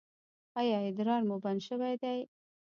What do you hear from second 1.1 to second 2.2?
مو بند شوی دی؟